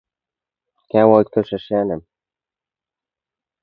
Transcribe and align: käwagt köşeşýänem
käwagt 0.89 1.31
köşeşýänem 1.33 2.01